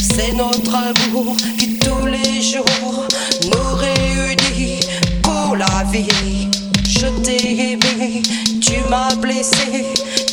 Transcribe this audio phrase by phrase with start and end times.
[0.00, 3.06] C'est notre amour qui tous les jours
[3.44, 4.80] nous réunit
[5.22, 6.48] pour la vie.
[6.86, 8.22] Je t'ai aimé,
[8.60, 9.84] tu m'as blessé,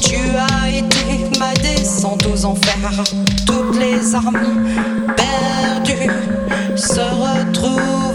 [0.01, 3.03] tu as été ma descente aux enfers.
[3.45, 4.67] Toutes les armes
[5.15, 6.11] perdues
[6.75, 8.10] se retrouvent.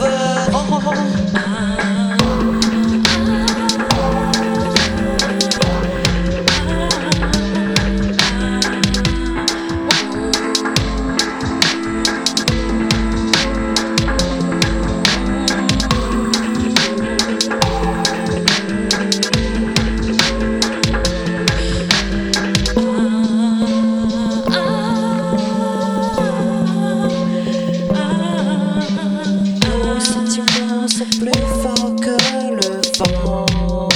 [31.05, 31.30] plus
[31.63, 32.16] fort que
[32.55, 32.80] le
[33.23, 33.89] vent.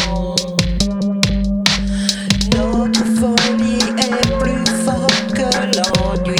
[2.54, 6.36] Notre folie est plus forte que l'ennui.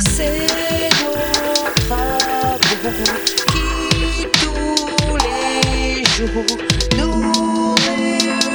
[0.00, 1.14] C'est nos
[1.84, 2.88] travaux
[3.52, 6.58] qui tous les jours
[6.96, 8.47] nous.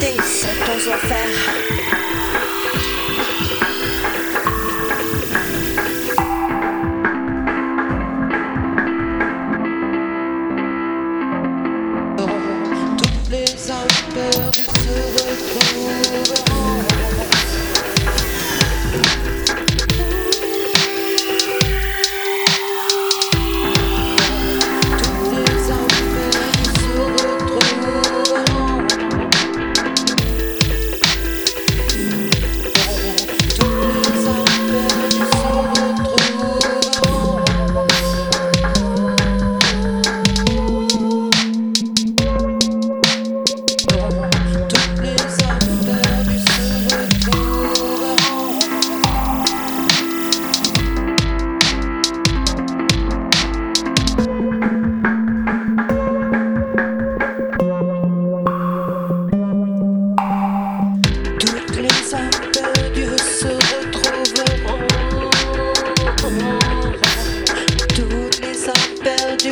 [0.00, 2.01] Des dans ton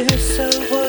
[0.09, 0.80] feel so